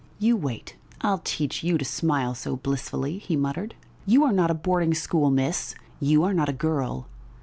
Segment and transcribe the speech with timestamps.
[0.17, 3.75] "You wait; I'll teach you to smile so blissfully," he muttered.
[4.07, 7.05] "You are not a boarding school miss, you are not a girl.